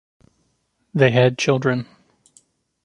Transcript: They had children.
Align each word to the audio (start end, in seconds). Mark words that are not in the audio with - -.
They 0.95 1.11
had 1.11 1.37
children. 1.37 1.85